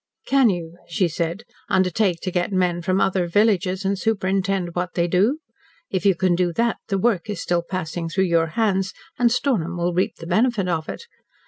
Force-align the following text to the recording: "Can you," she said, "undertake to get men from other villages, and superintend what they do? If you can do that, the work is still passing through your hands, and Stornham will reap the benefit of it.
"Can 0.25 0.49
you," 0.49 0.77
she 0.87 1.07
said, 1.07 1.43
"undertake 1.69 2.21
to 2.21 2.31
get 2.31 2.51
men 2.51 2.81
from 2.81 2.99
other 2.99 3.27
villages, 3.27 3.85
and 3.85 3.99
superintend 3.99 4.73
what 4.73 4.95
they 4.95 5.07
do? 5.07 5.37
If 5.91 6.07
you 6.07 6.15
can 6.15 6.33
do 6.33 6.51
that, 6.53 6.77
the 6.87 6.97
work 6.97 7.29
is 7.29 7.39
still 7.39 7.61
passing 7.61 8.09
through 8.09 8.23
your 8.23 8.47
hands, 8.57 8.93
and 9.19 9.31
Stornham 9.31 9.77
will 9.77 9.93
reap 9.93 10.15
the 10.15 10.25
benefit 10.25 10.67
of 10.67 10.89
it. 10.89 11.03